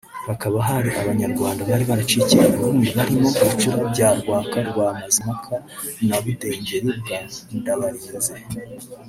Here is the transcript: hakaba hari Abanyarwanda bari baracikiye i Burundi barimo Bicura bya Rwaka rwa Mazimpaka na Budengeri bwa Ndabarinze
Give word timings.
hakaba 0.27 0.57
hari 0.67 0.89
Abanyarwanda 1.01 1.61
bari 1.69 1.83
baracikiye 1.89 2.43
i 2.47 2.51
Burundi 2.55 2.87
barimo 2.97 3.27
Bicura 3.41 3.77
bya 3.91 4.09
Rwaka 4.19 4.57
rwa 4.69 4.87
Mazimpaka 4.99 5.55
na 6.07 6.17
Budengeri 6.23 6.89
bwa 6.99 7.17
Ndabarinze 7.57 8.33